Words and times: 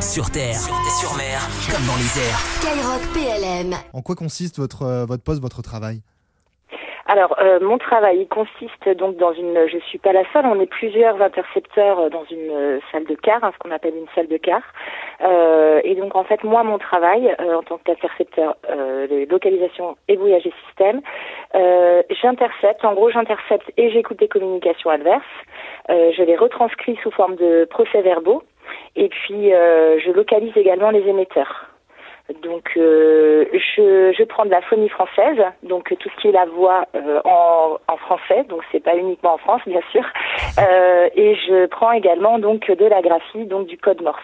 Sur 0.00 0.30
terre, 0.30 0.60
sur 1.00 1.16
mer, 1.16 1.40
comme 1.72 1.84
dans 1.86 1.96
les 1.96 2.20
airs. 2.20 2.38
Skyrock 2.60 3.02
PLM. 3.14 3.74
En 3.94 4.02
quoi 4.02 4.14
consiste 4.14 4.58
votre, 4.58 4.82
euh, 4.82 5.06
votre 5.06 5.24
poste, 5.24 5.40
votre 5.40 5.62
travail? 5.62 6.00
Alors, 7.08 7.36
euh, 7.40 7.60
mon 7.60 7.78
travail 7.78 8.18
il 8.20 8.28
consiste 8.28 8.88
donc 8.98 9.16
dans 9.16 9.32
une. 9.32 9.56
Je 9.68 9.78
suis 9.78 9.98
pas 9.98 10.12
la 10.12 10.24
seule. 10.32 10.44
On 10.46 10.60
est 10.60 10.66
plusieurs 10.66 11.22
intercepteurs 11.22 12.00
euh, 12.00 12.08
dans 12.10 12.24
une 12.24 12.50
euh, 12.50 12.80
salle 12.90 13.04
de 13.04 13.14
car, 13.14 13.42
hein, 13.44 13.52
ce 13.54 13.58
qu'on 13.58 13.70
appelle 13.70 13.94
une 13.96 14.08
salle 14.14 14.26
de 14.26 14.36
car. 14.36 14.60
Euh, 15.22 15.80
et 15.84 15.94
donc, 15.94 16.16
en 16.16 16.24
fait, 16.24 16.42
moi, 16.42 16.64
mon 16.64 16.78
travail 16.78 17.34
euh, 17.40 17.54
en 17.54 17.62
tant 17.62 17.78
qu'intercepteur 17.78 18.56
euh, 18.68 19.06
de 19.06 19.30
localisation 19.30 19.96
et 20.08 20.16
brouillage 20.16 20.42
des 20.42 20.52
systèmes, 20.66 21.00
euh, 21.56 22.02
j'intercepte. 22.22 22.84
En 22.84 22.94
gros, 22.94 23.10
j'intercepte 23.10 23.70
et 23.76 23.90
j'écoute 23.90 24.18
des 24.18 24.28
communications 24.28 24.90
adverses. 24.90 25.24
Euh, 25.90 26.12
je 26.16 26.22
les 26.22 26.36
retranscris 26.36 26.98
sous 27.02 27.10
forme 27.10 27.36
de 27.36 27.66
procès-verbaux. 27.70 28.42
Et 28.96 29.08
puis, 29.08 29.54
euh, 29.54 29.98
je 30.00 30.10
localise 30.10 30.56
également 30.56 30.90
les 30.90 31.06
émetteurs. 31.08 31.75
Donc, 32.42 32.70
euh, 32.76 33.44
je, 33.52 34.12
je 34.16 34.24
prends 34.24 34.44
de 34.44 34.50
la 34.50 34.60
phonie 34.62 34.88
française, 34.88 35.38
donc 35.62 35.94
tout 36.00 36.08
ce 36.08 36.20
qui 36.20 36.28
est 36.28 36.32
la 36.32 36.46
voix 36.46 36.86
euh, 36.96 37.20
en, 37.24 37.78
en 37.86 37.96
français, 37.98 38.44
donc 38.48 38.62
c'est 38.72 38.82
pas 38.82 38.96
uniquement 38.96 39.34
en 39.34 39.38
France, 39.38 39.62
bien 39.66 39.82
sûr. 39.92 40.02
Euh, 40.58 41.10
et 41.14 41.34
je 41.34 41.66
prends 41.66 41.92
également 41.92 42.38
donc 42.38 42.70
de 42.70 42.86
la 42.86 43.02
graphie, 43.02 43.44
donc 43.44 43.66
du 43.66 43.76
code 43.76 44.00
Morse. 44.00 44.22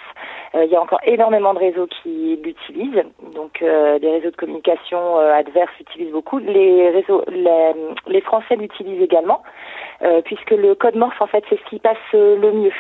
Euh, 0.55 0.65
il 0.65 0.71
y 0.71 0.77
a 0.77 0.81
encore 0.81 1.01
énormément 1.05 1.53
de 1.53 1.59
réseaux 1.59 1.87
qui 1.87 2.39
l'utilisent, 2.43 3.05
donc 3.35 3.61
euh, 3.61 3.99
des 3.99 4.11
réseaux 4.11 4.31
de 4.31 4.37
communication 4.37 5.19
euh, 5.19 5.35
adverses 5.35 5.73
l'utilisent 5.79 6.13
beaucoup. 6.13 6.39
Les 6.39 6.89
réseaux, 6.89 7.23
les, 7.29 7.73
les 8.07 8.21
Français 8.23 8.57
l'utilisent 8.57 9.03
également, 9.03 9.43
euh, 10.03 10.23
puisque 10.23 10.53
le 10.53 10.75
code 10.75 10.97
Morse 10.97 11.17
en 11.21 11.27
fait 11.27 11.45
c'est 11.51 11.59
ce 11.59 11.69
qui 11.69 11.79
passe 11.79 11.97
euh, 12.15 12.37
le 12.37 12.53
mieux. 12.53 12.73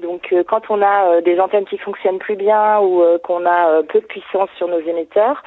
Donc 0.00 0.32
euh, 0.32 0.44
quand 0.44 0.62
on 0.70 0.80
a 0.80 1.08
euh, 1.08 1.20
des 1.20 1.40
antennes 1.40 1.64
qui 1.64 1.78
fonctionnent 1.78 2.18
plus 2.18 2.36
bien 2.36 2.78
ou 2.80 3.02
euh, 3.02 3.18
qu'on 3.18 3.44
a 3.46 3.82
peu 3.82 4.00
de 4.00 4.06
puissance 4.06 4.48
sur 4.56 4.68
nos 4.68 4.80
émetteurs, 4.80 5.42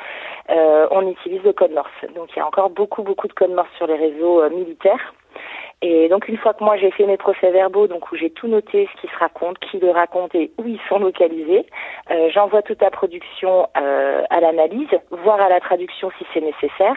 on 0.50 1.08
utilise 1.08 1.42
le 1.44 1.54
code 1.54 1.72
Morse. 1.72 1.90
Donc 2.16 2.30
il 2.36 2.40
y 2.40 2.42
a 2.42 2.46
encore 2.46 2.70
beaucoup 2.70 3.04
beaucoup 3.04 3.28
de 3.28 3.34
code 3.34 3.52
Morse 3.52 3.70
sur 3.78 3.88
les 3.88 3.96
réseaux 3.96 4.50
militaires. 4.50 5.14
Et 5.84 6.10
donc 6.10 6.28
une 6.28 6.38
fois 6.38 6.54
que 6.54 6.64
moi 6.64 6.78
j'ai 6.78 6.92
fait 6.92 7.06
mes 7.06 7.18
procès-verbaux, 7.18 7.88
donc 7.88 8.12
où 8.12 8.16
j'ai 8.16 8.30
tout 8.30 8.48
noté, 8.48 8.88
ce 8.94 9.02
qui 9.02 9.08
se 9.08 9.18
raconte, 9.18 9.58
qui 9.60 9.80
le 9.80 9.90
raconte 9.90 10.36
et 10.36 10.52
où 10.60 10.68
ils 10.68 10.80
sont 10.88 11.00
localisés, 11.00 11.66
euh, 12.12 12.30
j'envoie 12.32 12.62
toute 12.62 12.82
la 12.82 12.92
production 12.92 13.68
euh, 13.78 14.22
à 14.30 14.40
l'analyse, 14.40 14.90
voire 15.10 15.42
à 15.42 15.50
la 15.50 15.60
traduction 15.60 16.12
si 16.20 16.26
c'est 16.34 16.42
nécessaire. 16.42 16.96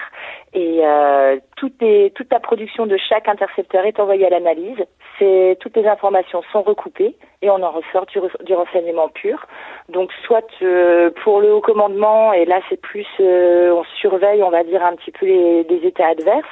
Et 0.52 0.80
euh, 0.84 1.38
tout 1.56 1.72
est, 1.80 2.14
toute 2.14 2.30
la 2.30 2.40
production 2.40 2.84
de 2.84 2.98
chaque 2.98 3.26
intercepteur 3.26 3.86
est 3.86 3.98
envoyée 3.98 4.26
à 4.26 4.30
l'analyse. 4.30 4.84
C'est 5.18 5.56
toutes 5.60 5.76
les 5.76 5.86
informations 5.86 6.42
sont 6.52 6.62
recoupées 6.62 7.16
et 7.40 7.50
on 7.50 7.62
en 7.62 7.70
ressort 7.70 8.06
du, 8.06 8.18
du 8.44 8.54
renseignement 8.54 9.08
pur. 9.08 9.46
Donc 9.88 10.10
soit 10.26 10.46
euh, 10.62 11.10
pour 11.22 11.40
le 11.40 11.54
haut 11.54 11.60
commandement 11.60 12.32
et 12.32 12.44
là 12.44 12.60
c'est 12.68 12.80
plus 12.80 13.06
euh, 13.20 13.72
on 13.72 13.84
surveille, 14.00 14.42
on 14.42 14.50
va 14.50 14.64
dire 14.64 14.84
un 14.84 14.94
petit 14.96 15.10
peu 15.10 15.26
les, 15.26 15.62
les 15.64 15.86
états 15.86 16.08
adverses, 16.08 16.44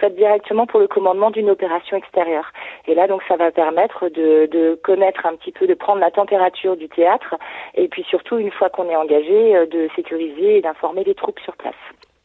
soit 0.00 0.10
directement 0.10 0.66
pour 0.66 0.80
le 0.80 0.88
commandement 0.88 1.30
d'une 1.30 1.50
opération 1.50 1.96
extérieure. 1.96 2.52
Et 2.88 2.94
là 2.94 3.06
donc 3.06 3.22
ça 3.28 3.36
va 3.36 3.52
permettre 3.52 4.08
de, 4.08 4.46
de 4.46 4.80
connaître 4.82 5.24
un 5.26 5.36
petit 5.36 5.52
peu, 5.52 5.68
de 5.68 5.74
prendre 5.74 6.00
la 6.00 6.10
température 6.10 6.76
du 6.76 6.88
théâtre 6.88 7.36
et 7.74 7.86
puis 7.86 8.02
surtout 8.10 8.38
une 8.38 8.50
fois 8.50 8.68
qu'on 8.70 8.88
est 8.88 8.96
engagé, 8.96 9.56
euh, 9.56 9.66
de 9.66 9.88
sécuriser 9.94 10.58
et 10.58 10.62
d'informer 10.62 11.04
les 11.04 11.14
troupes 11.14 11.38
sur 11.40 11.56
place. 11.56 11.74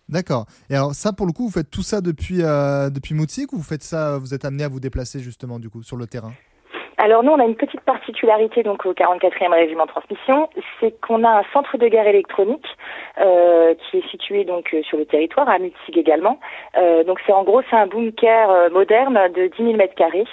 D'accord. 0.07 0.45
Et 0.69 0.75
alors 0.75 0.93
ça, 0.93 1.13
pour 1.13 1.25
le 1.25 1.31
coup, 1.31 1.45
vous 1.45 1.51
faites 1.51 1.71
tout 1.71 1.81
ça 1.81 1.99
depuis, 1.99 2.41
euh, 2.41 2.89
depuis 2.89 3.15
Moutier 3.15 3.45
ou 3.51 3.57
vous 3.57 3.63
faites 3.63 3.83
ça, 3.83 4.17
vous 4.19 4.33
êtes 4.33 4.45
amené 4.45 4.63
à 4.63 4.67
vous 4.67 4.79
déplacer 4.79 5.19
justement 5.19 5.59
du 5.59 5.69
coup 5.69 5.83
sur 5.83 5.97
le 5.97 6.07
terrain? 6.07 6.31
Alors 6.97 7.23
nous, 7.23 7.31
on 7.31 7.39
a 7.39 7.45
une 7.45 7.55
petite 7.55 7.81
particularité 7.81 8.63
donc 8.63 8.85
au 8.85 8.93
44e 8.93 9.51
régiment 9.53 9.85
de 9.85 9.89
transmission, 9.89 10.49
c'est 10.79 10.99
qu'on 11.01 11.23
a 11.23 11.39
un 11.39 11.43
centre 11.51 11.77
de 11.77 11.87
guerre 11.87 12.07
électronique 12.07 12.65
qui 13.17 13.97
est 13.97 14.09
situé 14.09 14.43
donc 14.43 14.73
euh, 14.73 14.81
sur 14.83 14.97
le 14.97 15.05
territoire, 15.05 15.49
à 15.49 15.59
Mutzig 15.59 15.97
également. 15.97 16.39
Euh, 16.77 17.03
donc 17.03 17.19
c'est 17.25 17.31
en 17.31 17.43
gros 17.43 17.61
c'est 17.69 17.75
un 17.75 17.87
bunker 17.87 18.49
euh, 18.49 18.69
moderne 18.69 19.19
de 19.33 19.47
10 19.47 19.63
000 19.63 19.77
mètres 19.77 19.95
carrés 19.95 20.25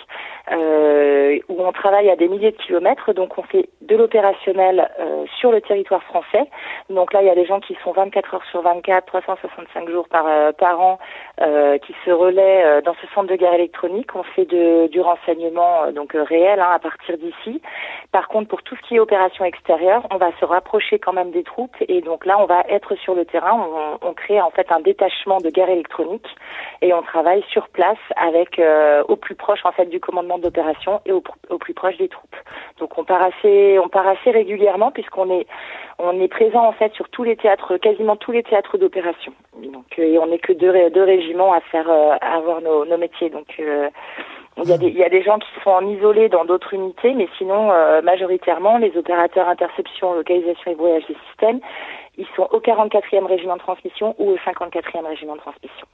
euh, 0.51 1.39
où 1.49 1.63
on 1.63 1.73
travaille 1.73 2.11
à 2.11 2.17
des 2.17 2.29
milliers 2.29 2.51
de 2.53 2.57
kilomètres. 2.57 3.13
Donc 3.13 3.39
on 3.39 3.43
fait 3.43 3.69
de 3.83 3.97
l'opérationnel 3.97 4.91
euh, 4.99 5.25
sur 5.39 5.53
le 5.53 5.61
territoire 5.61 6.03
français. 6.05 6.45
Donc 6.91 7.13
là 7.13 7.23
il 7.23 7.27
y 7.27 7.31
a 7.31 7.35
des 7.35 7.47
gens 7.47 7.61
qui 7.61 7.77
sont 7.85 7.93
24 7.93 8.35
heures 8.35 8.45
sur 8.51 8.63
24, 8.63 9.07
365 9.07 9.89
jours 9.89 10.09
par 10.09 10.27
euh, 10.27 10.53
par 10.53 10.81
an 10.81 10.99
euh, 11.41 11.79
qui 11.79 11.95
se 12.05 12.11
relaient 12.11 12.65
euh, 12.65 12.81
dans 12.83 12.95
ce 12.95 13.07
centre 13.15 13.29
de 13.29 13.37
guerre 13.37 13.55
électronique. 13.55 14.15
On 14.15 14.23
fait 14.23 14.45
de, 14.45 14.89
du 14.89 15.01
renseignement 15.01 15.85
euh, 15.85 15.93
donc 15.93 16.15
euh, 16.15 16.23
réel 16.23 16.61
hein, 16.61 16.71
à 16.73 16.79
partir 16.79 17.17
d'ici. 17.19 17.61
Par 18.13 18.29
contre, 18.29 18.49
pour 18.49 18.63
tout 18.63 18.77
ce 18.77 18.83
qui 18.83 18.97
est 18.97 19.01
opération 19.01 19.43
extérieure, 19.47 20.07
on 20.11 20.19
va 20.19 20.31
se 20.39 20.45
rapprocher 20.45 20.99
quand 20.99 21.15
même 21.15 21.31
des 21.31 21.43
troupes 21.43 21.75
et 21.89 22.03
donc 22.03 22.27
là, 22.27 22.39
on 22.39 22.45
va 22.45 22.63
être 22.69 22.95
sur 22.97 23.15
le 23.15 23.25
terrain. 23.25 23.67
On, 24.03 24.13
crée 24.13 24.41
en 24.43 24.51
fait 24.51 24.71
un 24.71 24.81
détachement 24.81 25.39
de 25.39 25.49
guerre 25.49 25.71
électronique 25.71 26.27
et 26.83 26.93
on 26.93 27.01
travaille 27.01 27.43
sur 27.51 27.69
place 27.69 27.99
avec 28.17 28.59
euh, 28.59 29.03
au 29.09 29.17
plus 29.17 29.35
proche 29.35 29.61
en 29.65 29.73
fait 29.73 29.87
du 29.87 29.99
commandement 29.99 30.39
d'opération 30.39 31.01
et 31.07 31.13
au, 31.13 31.23
plus 31.59 31.73
proche 31.73 31.97
des 31.97 32.09
troupes. 32.09 32.37
Donc 32.79 32.99
on 32.99 33.05
part 33.05 33.23
assez, 33.23 33.79
on 33.79 33.89
part 33.89 34.07
assez 34.07 34.31
régulièrement 34.31 34.91
puisqu'on 34.91 35.31
est 35.31 35.47
on 35.99 36.21
est 36.21 36.29
présent 36.29 36.67
en 36.67 36.73
fait 36.73 36.93
sur 36.93 37.09
tous 37.09 37.25
les 37.25 37.37
théâtres, 37.37 37.79
quasiment 37.79 38.17
tous 38.17 38.33
les 38.33 38.43
théâtres 38.43 38.77
d'opération. 38.77 39.33
Donc 39.57 39.87
euh, 39.99 40.03
et 40.03 40.19
on 40.19 40.27
n'est 40.27 40.39
que 40.39 40.53
deux, 40.53 40.71
ré- 40.71 40.91
deux 40.91 41.05
régiments 41.05 41.55
à 41.55 41.61
faire 41.61 41.89
euh, 41.89 42.17
à 42.21 42.37
avoir 42.37 42.61
nos, 42.61 42.85
métiers. 42.99 43.31
Donc 43.31 43.59
il 44.59 44.69
y, 44.69 44.73
a 44.73 44.79
des, 44.79 44.89
il 44.89 44.97
y 44.97 45.05
a 45.05 45.09
des 45.09 45.23
gens 45.23 45.39
qui 45.39 45.49
sont 45.65 45.71
en 45.71 45.87
isolé 45.89 46.29
dans 46.29 46.45
d'autres 46.45 46.75
unités, 46.75 47.15
mais 47.15 47.29
sinon, 47.39 47.73
euh, 47.73 48.03
majoritairement, 48.03 48.79
les 48.79 48.95
opérateurs 48.97 49.49
interception, 49.49 50.15
localisation 50.15 50.71
et 50.71 50.75
brouillage 50.75 51.07
des 51.09 51.17
systèmes, 51.31 51.61
ils 52.19 52.27
sont 52.37 52.49
au 52.53 52.61
44e 52.61 53.25
régiment 53.27 53.55
de 53.57 53.61
transmission 53.63 54.15
ou 54.19 54.31
au 54.31 54.37
54e 54.37 55.07
régiment 55.07 55.37
de 55.37 55.41
transmission. 55.41 55.87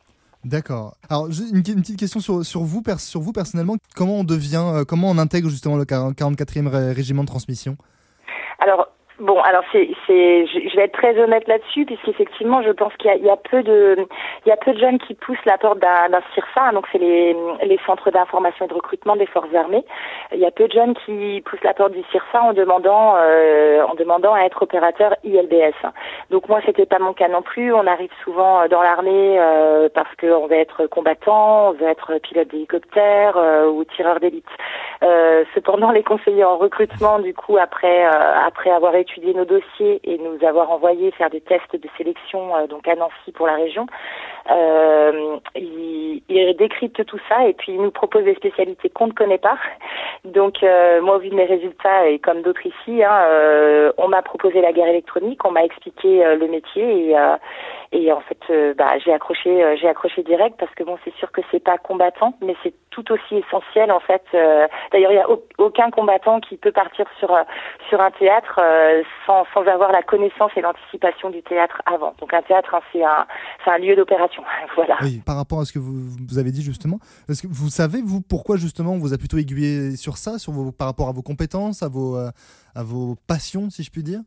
D'accord. 0.45 0.95
Alors 1.11 1.27
une, 1.27 1.57
une 1.59 1.63
petite 1.83 1.99
question 1.99 2.21
sur, 2.21 2.45
sur, 2.45 2.61
vous, 2.61 2.83
sur 2.99 3.21
vous 3.21 3.33
personnellement. 3.33 3.77
Comment 3.97 4.21
on 4.21 4.25
devient, 4.25 4.63
euh, 4.75 4.85
comment 4.85 5.09
on 5.11 5.19
intègre 5.19 5.49
justement 5.49 5.77
le 5.77 5.85
40 5.85 6.17
44e 6.17 6.69
ré- 6.69 6.93
régiment 6.93 7.23
de 7.23 7.29
transmission? 7.29 7.77
Alors, 8.61 8.89
bon, 9.21 9.41
alors 9.41 9.63
c'est, 9.73 9.89
c'est, 10.07 10.47
je, 10.47 10.77
vais 10.77 10.85
être 10.85 10.93
très 10.93 11.19
honnête 11.19 11.47
là-dessus, 11.49 11.85
puisqu'effectivement, 11.85 12.63
je 12.63 12.71
pense 12.71 12.93
qu'il 12.97 13.11
y 13.11 13.15
a, 13.15 13.17
il 13.17 13.25
y 13.25 13.31
a 13.31 13.37
peu 13.37 13.63
de, 13.63 13.97
il 14.47 14.49
y 14.49 14.53
a 14.53 14.57
peu 14.57 14.73
de 14.73 14.79
jeunes 14.79 14.99
qui 14.99 15.15
poussent 15.15 15.45
la 15.45 15.59
porte 15.59 15.79
d'un, 15.79 16.09
d'un 16.11 16.23
CIRSA, 16.35 16.69
hein, 16.69 16.73
donc 16.73 16.87
c'est 16.93 16.99
les, 16.99 17.37
les 17.65 17.79
centres 17.87 18.11
d'information 18.11 18.67
et 18.67 18.69
de 18.69 18.75
recrutement 18.75 19.17
des 19.17 19.27
forces 19.27 19.53
armées. 19.55 19.85
Il 20.33 20.39
y 20.39 20.47
a 20.47 20.51
peu 20.51 20.69
de 20.69 20.73
jeunes 20.73 20.95
qui 21.07 21.43
poussent 21.45 21.65
la 21.65 21.75
porte 21.75 21.93
du 21.93 22.03
CIRSA 22.11 22.43
en 22.43 22.53
demandant, 22.53 23.15
euh, 23.17 23.83
en 23.83 23.95
demandant 23.95 24.35
à 24.35 24.43
être 24.43 24.63
opérateur 24.63 25.15
ILBS. 25.25 25.75
Donc 26.31 26.49
moi, 26.49 26.61
c'était 26.65 26.87
pas 26.87 26.99
mon 26.99 27.13
cas 27.13 27.29
non 27.29 27.43
plus. 27.43 27.73
On 27.73 27.87
arrive 27.87 28.11
souvent 28.25 28.63
euh, 28.63 28.69
dans 28.69 28.83
l'armée 28.83 29.39
euh, 29.39 29.89
parce 29.95 30.15
qu'on 30.17 30.47
veut 30.47 30.57
être 30.57 30.87
combattant, 30.87 31.71
on 31.71 31.73
veut 31.73 31.89
être 31.89 32.19
pilote 32.19 32.49
d'hélicoptère 32.49 33.37
euh, 33.37 33.67
ou 33.67 33.85
tireur 33.85 34.21
d'élite. 34.21 34.47
Euh, 35.03 35.45
cependant, 35.55 35.91
les 35.91 36.03
conseillers 36.03 36.45
en 36.45 36.57
recrutement, 36.57 37.19
du 37.19 37.35
coup, 37.35 37.57
après 37.57 38.07
euh, 38.07 38.35
après 38.47 38.71
avoir 38.71 38.95
nos 39.17 39.45
dossiers 39.45 40.01
et 40.05 40.19
nous 40.19 40.45
avoir 40.47 40.71
envoyé 40.71 41.11
faire 41.13 41.31
des 41.31 41.41
tests 41.41 41.75
de 41.75 41.89
sélection 41.97 42.55
euh, 42.57 42.67
donc 42.67 42.87
à 42.89 42.95
Nancy 42.95 43.33
pour 43.33 43.47
la 43.47 43.57
région, 43.57 43.87
euh, 44.51 45.37
ils, 45.55 46.23
ils 46.29 46.57
décryptent 46.57 47.05
tout 47.05 47.21
ça 47.29 47.47
et 47.47 47.53
puis 47.53 47.73
ils 47.73 47.83
nous 47.83 47.91
proposent 47.91 48.25
des 48.25 48.35
spécialités 48.35 48.89
qu'on 48.91 49.09
ne 49.09 49.13
connaît 49.13 49.39
pas. 49.39 49.59
Donc 50.25 50.63
euh, 50.63 51.01
moi, 51.03 51.17
au 51.17 51.19
vu 51.21 51.29
de 51.31 51.35
mes 51.35 51.45
résultats 51.45 52.07
et 52.09 52.19
comme 52.19 52.43
d'autres 52.43 52.67
ici, 52.67 53.03
hein, 53.05 53.19
euh, 53.29 53.93
on 53.99 54.09
m'a 54.09 54.23
proposé 54.23 54.61
la 54.61 54.73
guerre 54.73 54.89
électronique, 54.89 55.45
on 55.45 55.51
m'a 55.51 55.65
expliqué 55.65 56.25
euh, 56.25 56.37
le 56.37 56.49
métier 56.49 57.09
et 57.11 57.19
euh, 57.19 57.37
et 57.91 58.13
en 58.13 58.21
fait, 58.21 58.39
euh, 58.51 58.75
bah, 58.75 58.99
j'ai 59.03 59.15
accroché, 59.15 59.77
j'ai 59.81 59.89
accroché 59.89 60.23
direct 60.23 60.57
parce 60.59 60.75
que 60.75 60.85
bon, 60.85 60.99
c'est 61.07 61.15
sûr 61.15 61.33
que 61.33 61.41
c'est 61.51 61.65
pas 61.65 61.79
combattant, 61.79 62.35
mais 62.43 62.55
c'est 62.63 62.75
tout 62.91 63.11
aussi 63.13 63.37
essentiel 63.39 63.91
en 63.91 64.01
fait. 64.01 64.23
D'ailleurs, 64.93 65.13
il 65.13 65.15
n'y 65.15 65.23
a 65.23 65.31
au- 65.31 65.43
aucun 65.57 65.91
combattant 65.91 66.41
qui 66.41 66.57
peut 66.59 66.73
partir 66.73 67.07
sur 67.19 67.35
sur 67.89 68.01
un 68.03 68.11
théâtre 68.11 68.61
sans 69.25 69.47
sans 69.55 69.67
avoir 69.67 69.91
la 69.93 70.03
connaissance 70.03 70.51
et 70.57 70.61
l'anticipation 70.61 71.31
du 71.31 71.43
théâtre 71.43 71.81
avant. 71.87 72.13
Donc 72.21 72.35
un 72.35 72.43
théâtre, 72.43 72.75
hein, 72.75 72.81
c'est 72.93 73.03
un 73.05 73.27
c'est 73.65 73.71
un 73.71 73.79
lieu 73.79 73.97
d'opération. 73.97 74.38
voilà. 74.77 74.97
Oui, 75.03 75.23
par 75.25 75.37
rapport 75.37 75.61
à 75.61 75.65
ce 75.65 75.73
que 75.73 75.79
vous, 75.79 76.11
vous 76.29 76.39
avez 76.39 76.51
dit 76.51 76.63
justement, 76.63 76.99
est-ce 77.29 77.43
que 77.43 77.49
vous 77.49 77.69
savez 77.69 78.01
vous 78.03 78.21
pourquoi 78.21 78.57
justement 78.57 78.93
on 78.93 78.99
vous 78.99 79.15
a 79.15 79.19
plutôt 79.19 79.39
aiguillé 79.39 79.97
sur 79.97 80.17
ça, 80.17 80.39
sur 80.39 80.53
vos, 80.53 80.73
par 80.73 80.87
rapport 80.87 81.09
à 81.09 81.13
vos 81.13 81.23
compétences, 81.23 81.83
à 81.83 81.89
vos, 81.89 82.17
euh, 82.17 82.31
à 82.75 82.83
vos 82.83 83.17
passions, 83.27 83.71
si 83.71 83.83
je 83.83 83.91
puis 83.91 84.03
dire? 84.03 84.21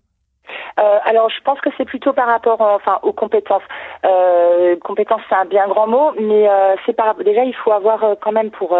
Euh, 0.79 0.99
alors, 1.05 1.29
je 1.29 1.41
pense 1.41 1.59
que 1.61 1.69
c'est 1.77 1.85
plutôt 1.85 2.13
par 2.13 2.27
rapport, 2.27 2.61
euh, 2.61 2.75
enfin, 2.75 2.99
aux 3.03 3.13
compétences. 3.13 3.63
Euh, 4.05 4.77
compétences, 4.77 5.21
c'est 5.29 5.35
un 5.35 5.45
bien 5.45 5.67
grand 5.67 5.87
mot, 5.87 6.11
mais 6.19 6.49
c'est 6.85 6.93
par 6.93 7.15
déjà, 7.15 7.43
il 7.43 7.55
faut 7.55 7.71
avoir 7.71 8.15
quand 8.21 8.31
même 8.31 8.51
pour 8.51 8.77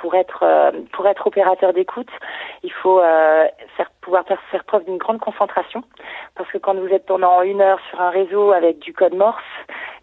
pour 0.00 0.14
être 0.14 0.72
pour 0.92 1.06
être 1.06 1.26
opérateur 1.26 1.72
d'écoute, 1.72 2.10
il 2.62 2.72
faut 2.72 3.00
faire 3.76 3.90
pouvoir 4.00 4.24
faire, 4.26 4.40
faire 4.50 4.64
preuve 4.64 4.84
d'une 4.84 4.98
grande 4.98 5.20
concentration, 5.20 5.82
parce 6.36 6.50
que 6.50 6.58
quand 6.58 6.74
vous 6.74 6.88
êtes 6.88 7.06
pendant 7.06 7.42
une 7.42 7.60
heure 7.60 7.80
sur 7.90 8.00
un 8.00 8.10
réseau 8.10 8.52
avec 8.52 8.78
du 8.80 8.92
code 8.92 9.14
Morse 9.14 9.42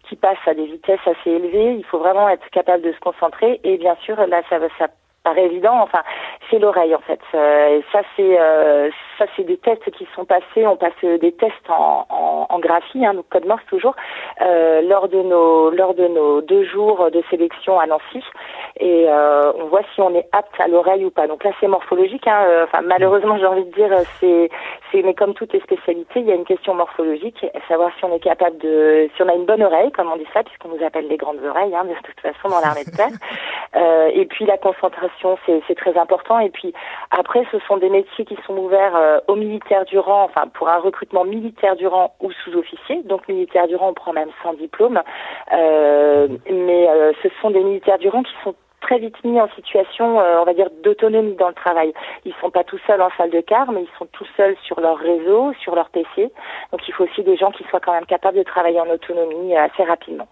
qui 0.08 0.16
passe 0.16 0.38
à 0.46 0.54
des 0.54 0.66
vitesses 0.66 1.06
assez 1.06 1.30
élevées, 1.30 1.74
il 1.74 1.84
faut 1.84 1.98
vraiment 1.98 2.28
être 2.28 2.48
capable 2.50 2.82
de 2.82 2.92
se 2.92 3.00
concentrer. 3.00 3.60
Et 3.64 3.76
bien 3.76 3.96
sûr, 4.02 4.16
là, 4.26 4.42
ça 4.48 4.58
ça 4.78 4.88
paraît 5.24 5.46
évident. 5.46 5.80
Enfin, 5.80 6.02
c'est 6.50 6.58
l'oreille 6.58 6.94
en 6.94 7.00
fait. 7.00 7.20
Euh, 7.34 7.78
et 7.78 7.84
ça, 7.92 8.02
c'est 8.16 8.40
euh, 8.40 8.90
ça 9.18 9.26
c'est 9.36 9.44
des 9.44 9.56
tests 9.56 9.90
qui 9.92 10.06
sont 10.14 10.24
passés. 10.24 10.66
On 10.66 10.76
passe 10.76 10.92
des 11.02 11.32
tests 11.32 11.68
en, 11.68 12.06
en, 12.08 12.46
en 12.48 12.58
graphie, 12.58 13.04
hein, 13.04 13.14
donc 13.14 13.28
code 13.28 13.46
Morse 13.46 13.64
toujours, 13.68 13.94
euh, 14.40 14.82
lors 14.82 15.08
de 15.08 15.22
nos 15.22 15.70
lors 15.70 15.94
de 15.94 16.06
nos 16.08 16.40
deux 16.40 16.64
jours 16.64 17.10
de 17.10 17.22
sélection 17.30 17.78
à 17.78 17.86
Nancy, 17.86 18.22
et 18.78 19.06
euh, 19.08 19.52
on 19.56 19.66
voit 19.66 19.82
si 19.94 20.00
on 20.00 20.14
est 20.14 20.28
apte 20.32 20.60
à 20.60 20.68
l'oreille 20.68 21.04
ou 21.04 21.10
pas. 21.10 21.26
Donc 21.26 21.44
là 21.44 21.50
c'est 21.60 21.68
morphologique. 21.68 22.26
Hein, 22.26 22.44
euh, 22.46 22.64
enfin 22.64 22.82
malheureusement 22.82 23.38
j'ai 23.38 23.46
envie 23.46 23.64
de 23.64 23.72
dire 23.72 23.90
c'est 24.20 24.50
c'est 24.90 25.02
mais 25.02 25.14
comme 25.14 25.34
toutes 25.34 25.52
les 25.52 25.60
spécialités, 25.60 26.20
il 26.20 26.26
y 26.26 26.32
a 26.32 26.34
une 26.34 26.44
question 26.44 26.74
morphologique, 26.74 27.44
savoir 27.68 27.90
si 27.98 28.04
on 28.04 28.14
est 28.14 28.20
capable 28.20 28.58
de 28.58 29.08
si 29.14 29.22
on 29.22 29.28
a 29.28 29.34
une 29.34 29.46
bonne 29.46 29.62
oreille, 29.62 29.92
comme 29.92 30.10
on 30.10 30.16
dit 30.16 30.26
ça, 30.32 30.42
puisqu'on 30.42 30.68
nous 30.68 30.84
appelle 30.84 31.08
les 31.08 31.16
grandes 31.16 31.42
oreilles, 31.44 31.74
hein, 31.74 31.84
de 31.84 31.94
toute 32.04 32.20
façon 32.20 32.48
dans 32.48 32.60
l'armée 32.60 32.84
de 32.84 32.96
terre. 32.96 33.08
Euh, 33.74 34.08
et 34.14 34.24
puis 34.24 34.46
la 34.46 34.56
concentration, 34.56 35.36
c'est 35.44 35.74
très 35.74 35.98
important. 35.98 36.38
Et 36.38 36.48
puis 36.48 36.72
après, 37.10 37.44
ce 37.52 37.58
sont 37.66 37.76
des 37.76 37.90
métiers 37.90 38.24
qui 38.24 38.38
sont 38.46 38.56
ouverts 38.56 38.96
euh, 39.06 39.20
aux 39.28 39.36
militaires 39.36 39.84
du 39.84 39.98
rang, 39.98 40.24
enfin 40.24 40.48
pour 40.48 40.68
un 40.68 40.78
recrutement 40.78 41.24
militaire 41.24 41.76
du 41.76 41.86
rang 41.86 42.14
ou 42.20 42.30
sous-officier. 42.32 43.02
Donc 43.04 43.28
militaire 43.28 43.68
du 43.68 43.76
rang, 43.76 43.90
on 43.90 43.94
prend 43.94 44.12
même 44.12 44.30
sans 44.42 44.54
diplôme. 44.54 45.00
Euh, 45.52 46.28
mais 46.50 46.88
euh, 46.88 47.12
ce 47.22 47.28
sont 47.40 47.50
des 47.50 47.62
militaires 47.62 47.98
du 47.98 48.08
rang 48.08 48.22
qui 48.22 48.34
sont 48.42 48.54
très 48.86 48.98
vite 48.98 49.22
mis 49.24 49.40
en 49.40 49.48
situation, 49.56 50.20
euh, 50.20 50.38
on 50.40 50.44
va 50.44 50.54
dire, 50.54 50.68
d'autonomie 50.82 51.34
dans 51.34 51.48
le 51.48 51.54
travail. 51.54 51.92
Ils 52.24 52.34
sont 52.40 52.50
pas 52.50 52.62
tout 52.62 52.78
seuls 52.86 53.02
en 53.02 53.10
salle 53.16 53.30
de 53.30 53.40
car, 53.40 53.72
mais 53.72 53.82
ils 53.82 53.98
sont 53.98 54.06
tout 54.12 54.26
seuls 54.36 54.56
sur 54.64 54.80
leur 54.80 54.96
réseau, 54.96 55.52
sur 55.60 55.74
leur 55.74 55.90
PC. 55.90 56.30
Donc 56.70 56.86
il 56.86 56.94
faut 56.94 57.04
aussi 57.04 57.22
des 57.22 57.36
gens 57.36 57.50
qui 57.50 57.64
soient 57.64 57.80
quand 57.80 57.92
même 57.92 58.06
capables 58.06 58.38
de 58.38 58.44
travailler 58.44 58.80
en 58.80 58.88
autonomie 58.88 59.56
euh, 59.56 59.66
assez 59.66 59.82
rapidement. 59.82 60.24